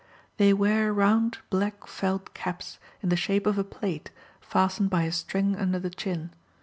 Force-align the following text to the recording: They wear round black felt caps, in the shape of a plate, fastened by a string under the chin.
They 0.37 0.51
wear 0.51 0.91
round 0.91 1.37
black 1.51 1.85
felt 1.85 2.33
caps, 2.33 2.79
in 3.03 3.09
the 3.09 3.15
shape 3.15 3.45
of 3.45 3.59
a 3.59 3.63
plate, 3.63 4.09
fastened 4.39 4.89
by 4.89 5.03
a 5.03 5.11
string 5.11 5.55
under 5.55 5.77
the 5.77 5.91
chin. 5.91 6.31